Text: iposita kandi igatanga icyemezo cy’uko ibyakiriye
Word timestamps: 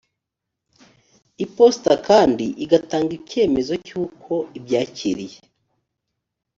iposita 1.45 1.93
kandi 2.07 2.45
igatanga 2.63 3.11
icyemezo 3.19 3.73
cy’uko 3.85 4.33
ibyakiriye 4.57 5.37